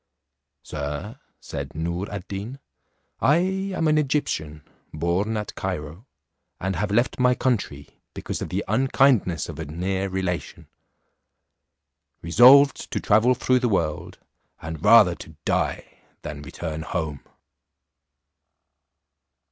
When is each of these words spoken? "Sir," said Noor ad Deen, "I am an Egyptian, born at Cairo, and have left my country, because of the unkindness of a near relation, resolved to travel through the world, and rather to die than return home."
"Sir," 0.63 1.19
said 1.39 1.75
Noor 1.75 2.11
ad 2.11 2.27
Deen, 2.27 2.57
"I 3.19 3.37
am 3.37 3.87
an 3.87 3.99
Egyptian, 3.99 4.63
born 4.91 5.37
at 5.37 5.53
Cairo, 5.53 6.07
and 6.59 6.75
have 6.75 6.89
left 6.89 7.19
my 7.19 7.35
country, 7.35 8.01
because 8.15 8.41
of 8.41 8.49
the 8.49 8.65
unkindness 8.67 9.47
of 9.47 9.59
a 9.59 9.65
near 9.65 10.09
relation, 10.09 10.67
resolved 12.23 12.89
to 12.89 12.99
travel 12.99 13.35
through 13.35 13.59
the 13.59 13.69
world, 13.69 14.17
and 14.59 14.83
rather 14.83 15.13
to 15.13 15.35
die 15.45 15.99
than 16.23 16.41
return 16.41 16.81
home." 16.81 17.23